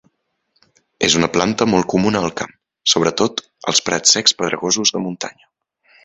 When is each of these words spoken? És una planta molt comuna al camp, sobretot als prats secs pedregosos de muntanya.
És 1.07 1.17
una 1.17 1.27
planta 1.33 1.67
molt 1.73 1.87
comuna 1.93 2.23
al 2.29 2.33
camp, 2.41 2.55
sobretot 2.93 3.43
als 3.73 3.83
prats 3.89 4.15
secs 4.17 4.39
pedregosos 4.39 4.95
de 4.97 5.03
muntanya. 5.09 5.51